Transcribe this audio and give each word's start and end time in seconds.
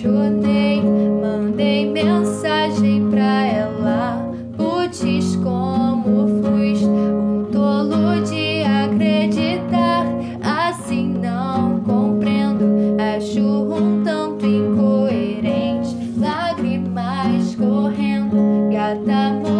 apaixonei. 0.00 0.82
Mandei 0.82 1.90
mensagem 1.90 3.08
pra 3.10 3.44
ela. 3.46 4.32
Putz, 4.56 5.36
como 5.36 6.42
fui 6.42 6.84
um 6.84 7.44
tolo 7.52 8.22
de 8.24 8.62
acreditar. 8.62 10.06
Assim 10.42 11.14
não 11.14 11.80
compreendo. 11.80 12.96
Acho 13.16 13.40
um 13.40 14.02
tanto 14.02 14.46
incoerente. 14.46 15.96
Lágrimas 16.18 17.54
correndo, 17.54 18.70
gata 18.72 19.30
morrendo. 19.32 19.59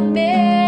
your. 0.00 0.61